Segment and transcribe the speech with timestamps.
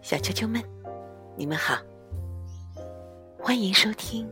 [0.00, 0.62] 小啾啾们，
[1.36, 1.76] 你们好，
[3.38, 4.26] 欢迎收听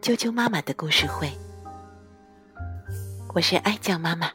[0.00, 1.28] 啾啾妈妈的故事会。
[3.34, 4.30] 我是爱酱妈妈，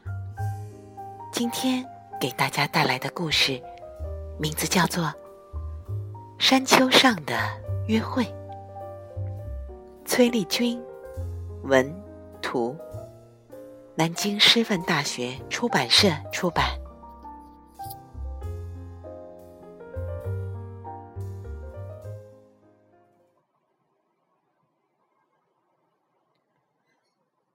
[1.32, 1.82] 今天
[2.20, 3.58] 给大家带来的故事
[4.38, 5.04] 名字叫做
[6.38, 7.34] 《山丘上的
[7.86, 8.24] 约会》。
[10.04, 10.78] 崔丽君，
[11.62, 11.90] 文
[12.42, 12.76] 图，
[13.94, 16.83] 南京师范大学出版社出版。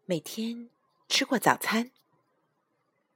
[0.10, 0.72] 每天
[1.08, 1.92] 吃过早餐，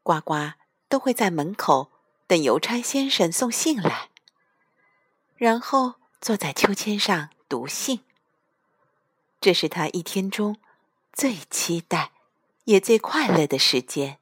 [0.04, 0.54] 呱呱
[0.88, 1.90] 都会在门口
[2.28, 4.12] 等邮差先生送信来，
[5.36, 8.02] 然后坐在秋千上读信。
[9.42, 10.60] 这是他一天中
[11.12, 12.12] 最期待
[12.66, 14.20] 也最快乐的时间。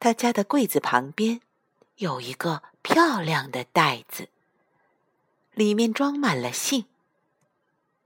[0.00, 1.42] 他家的柜子旁边
[1.96, 4.30] 有一个漂亮的袋子，
[5.52, 6.86] 里面装满了信。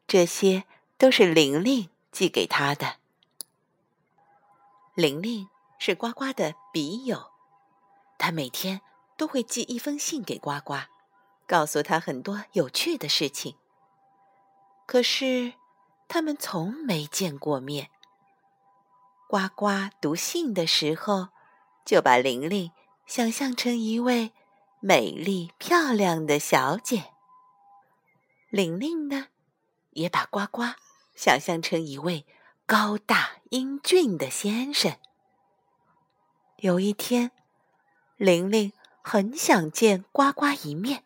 [0.09, 0.65] 这些
[0.99, 1.89] 都是玲玲。
[2.13, 2.97] 寄给他的
[4.95, 7.33] 玲玲是呱呱的笔友，
[8.19, 8.83] 她每天
[9.17, 10.75] 都会寄一封信给呱呱，
[11.47, 13.57] 告诉他很多有趣的事情。
[14.87, 15.55] 可是
[16.07, 17.91] 他们从没见过面。
[19.27, 19.67] 呱呱
[20.01, 21.29] 读信的时候，
[21.87, 22.71] 就把玲玲
[23.07, 24.33] 想象成一位
[24.81, 27.13] 美丽漂亮的小姐。
[28.51, 29.29] 玲玲呢，
[29.93, 30.75] 也把呱呱。
[31.23, 32.27] 想象成一位
[32.67, 34.99] 高大英俊的先生。
[36.57, 37.31] 有一天，
[38.17, 41.05] 玲玲很想见呱呱一面，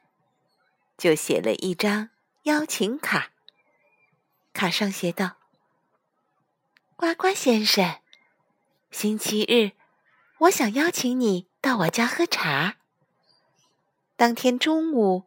[0.96, 2.08] 就写了一张
[2.44, 3.32] 邀请卡。
[4.54, 5.36] 卡上写道
[6.96, 8.00] ：“呱呱先生，
[8.90, 9.72] 星期日，
[10.38, 12.76] 我想邀请你到我家喝茶。
[14.16, 15.24] 当天中午，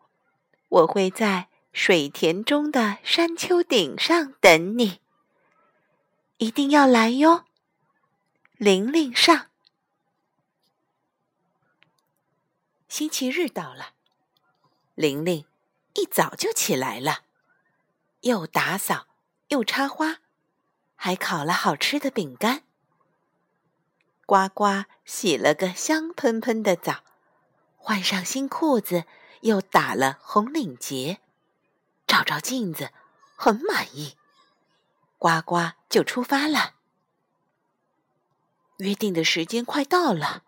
[0.68, 5.00] 我会在。”水田中的山丘顶上等你，
[6.38, 7.46] 一定要来哟！
[8.57, 9.47] 玲玲上。
[12.88, 13.94] 星期日到了，
[14.96, 15.46] 玲玲
[15.94, 17.24] 一早就起来了，
[18.22, 19.07] 又打扫，
[19.50, 20.18] 又插花，
[20.96, 22.63] 还烤了好吃的饼干。
[24.25, 27.03] 呱呱洗了个香喷喷的澡，
[27.78, 29.06] 换上新裤子，
[29.41, 31.19] 又打了红领结。
[32.09, 32.92] 照照镜子，
[33.36, 34.18] 很满意。
[35.20, 36.74] 呱呱就出发了。
[38.78, 40.44] 约定的时间快到了，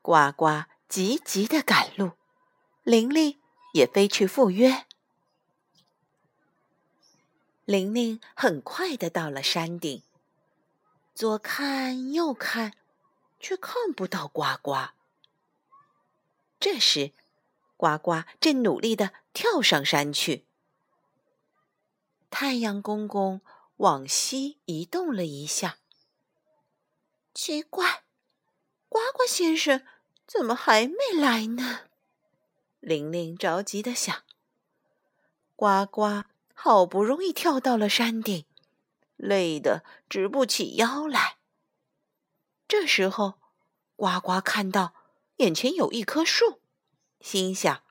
[0.00, 2.12] 呱呱急急的赶路，
[2.84, 3.38] 玲玲
[3.74, 4.86] 也飞去赴约。
[7.66, 10.02] 玲玲很快的到了山顶，
[11.14, 12.72] 左看右看，
[13.38, 14.92] 却看不到呱呱。
[16.58, 17.12] 这时，
[17.76, 20.47] 呱呱正努力的跳上山去。
[22.30, 23.40] 太阳公公
[23.76, 25.78] 往西移动了一下，
[27.34, 28.04] 奇怪，
[28.88, 29.84] 呱呱先生
[30.26, 31.88] 怎么还没来呢？
[32.80, 34.24] 玲玲着急的想。
[35.56, 36.24] 呱呱
[36.54, 38.44] 好不容易跳到了山顶，
[39.16, 41.38] 累得直不起腰来。
[42.68, 43.40] 这时候，
[43.96, 44.94] 呱呱看到
[45.38, 46.60] 眼前有一棵树，
[47.20, 47.82] 心想：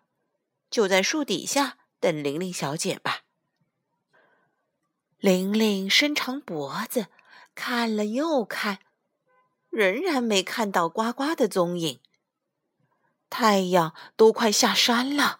[0.69, 3.23] 就在树底下等玲玲小姐吧。
[5.17, 7.07] 玲玲伸长脖子，
[7.55, 8.77] 看了又看，
[9.71, 11.99] 仍然没看到呱呱的踪影。
[13.27, 15.39] 太阳都快下山了，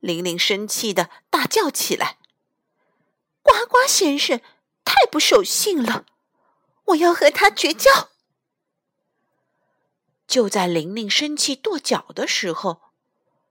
[0.00, 2.18] 玲玲生气的大叫起来
[3.42, 4.40] ：“呱呱先生
[4.84, 6.04] 太不守信了，
[6.86, 8.10] 我要和他绝交！”
[10.26, 12.80] 就在玲玲生气跺脚的时候，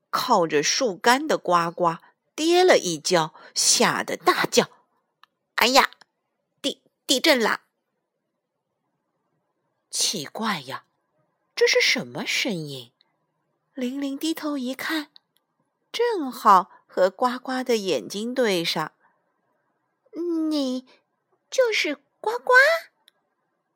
[0.09, 1.95] 靠着树干的呱呱
[2.35, 4.69] 跌了一跤，吓得大叫。
[5.59, 5.91] 哎呀，
[6.61, 7.63] 地地震啦！
[9.91, 10.85] 奇怪呀，
[11.53, 12.93] 这是什么声音？
[13.73, 15.11] 玲玲低头一看，
[15.91, 18.93] 正好和呱呱的眼睛对上。
[20.49, 20.87] 你
[21.51, 22.53] 就是呱呱？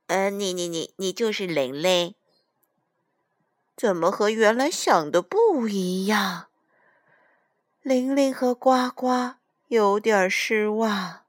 [0.07, 2.15] 呃，你你你你就是玲玲？
[3.75, 6.47] 怎么和原来想的不一样？
[7.81, 9.33] 玲玲和呱呱
[9.67, 11.22] 有点失望。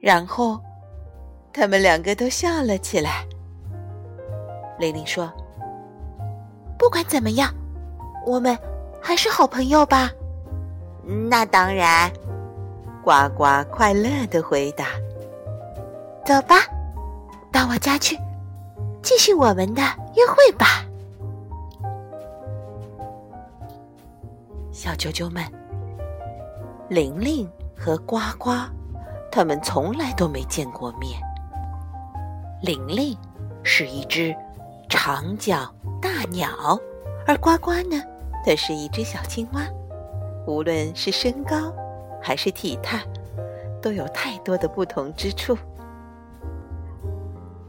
[0.00, 0.60] 然后，
[1.52, 3.26] 他们两个都笑了起来。
[4.78, 5.32] 玲玲说
[6.78, 7.52] ：“不管怎么样，
[8.26, 8.56] 我们
[9.00, 10.10] 还是好朋友吧。”
[11.30, 12.10] 那当然，
[13.02, 14.86] 呱呱快乐的回答
[16.26, 16.56] ：“走吧，
[17.50, 18.18] 到我家去，
[19.02, 19.82] 继续我们的
[20.14, 20.84] 约会吧，
[24.72, 25.42] 小啾啾们。
[26.88, 28.50] 玲玲和呱呱，
[29.30, 31.20] 他们从来都没见过面。
[32.62, 33.16] 玲玲
[33.62, 34.34] 是一只
[34.88, 36.78] 长脚大鸟，
[37.26, 38.02] 而呱呱呢，
[38.44, 39.66] 它是一只小青蛙。
[40.46, 41.72] 无论是身高
[42.22, 43.00] 还是体态，
[43.82, 45.56] 都有太多的不同之处。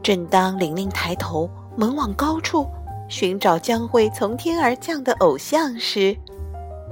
[0.02, 2.66] 正当玲玲抬头猛往高处
[3.08, 6.16] 寻找将会从天而降的偶像时，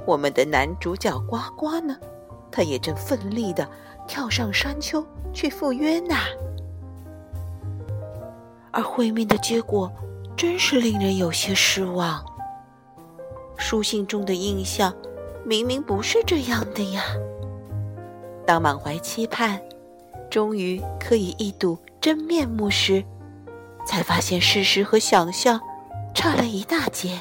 [0.05, 1.95] 我们的男主角呱呱呢？
[2.51, 3.67] 他也正奋力的
[4.07, 6.15] 跳上山丘去赴约呢，
[8.71, 9.91] 而会面的结果
[10.35, 12.25] 真是令人有些失望。
[13.57, 14.93] 书信中的印象
[15.45, 17.03] 明明不是这样的呀。
[18.45, 19.61] 当满怀期盼，
[20.29, 23.03] 终于可以一睹真面目时，
[23.85, 25.59] 才发现事实和想象
[26.13, 27.19] 差了一大截。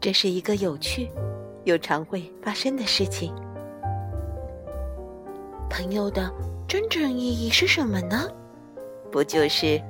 [0.00, 1.10] 这是一个有趣
[1.64, 3.32] 又常会发生的事情。
[5.70, 6.30] 朋友的
[6.68, 8.28] 真正意义是什么呢？
[9.10, 9.80] 不就是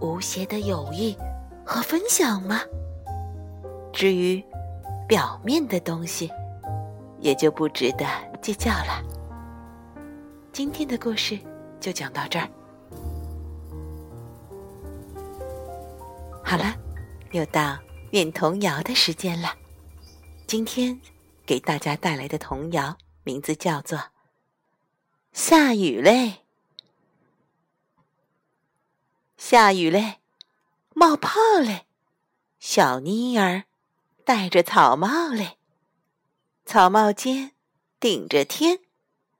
[0.00, 1.16] 无邪的友谊
[1.64, 2.60] 和分享吗？
[3.92, 4.44] 至于
[5.08, 6.28] 表面的东西，
[7.20, 8.04] 也就不值得
[8.42, 9.02] 计较了。
[10.52, 11.38] 今天的故事
[11.80, 12.48] 就讲到这儿。
[16.42, 16.74] 好了，
[17.30, 17.78] 又到
[18.10, 19.54] 念童谣的时间了。
[20.46, 21.00] 今天
[21.46, 24.11] 给大家带来的童谣名字叫做。
[25.32, 26.42] 下雨嘞，
[29.38, 30.18] 下雨嘞，
[30.92, 31.86] 冒泡嘞，
[32.60, 33.64] 小妮儿
[34.26, 35.56] 戴着草帽嘞，
[36.66, 37.52] 草帽尖
[37.98, 38.80] 顶着天，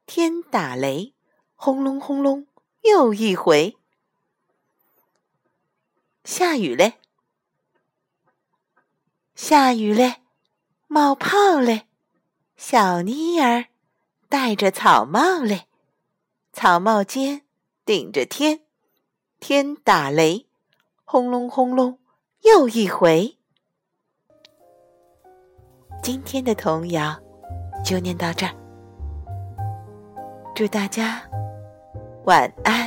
[0.06, 1.12] 天打雷，
[1.56, 2.46] 轰隆轰隆
[2.80, 3.76] 又一回。
[6.24, 6.94] 下雨嘞，
[9.34, 10.22] 下雨嘞，
[10.86, 11.86] 冒泡嘞，
[12.56, 13.66] 小妮儿
[14.30, 15.66] 戴着草帽嘞。
[16.52, 17.42] 草帽尖
[17.86, 18.60] 顶着天，
[19.40, 20.46] 天打雷，
[21.02, 21.98] 轰隆轰隆
[22.42, 23.38] 又一回。
[26.02, 27.18] 今天的童谣
[27.82, 28.54] 就念到这儿，
[30.54, 31.22] 祝大家
[32.26, 32.81] 晚安。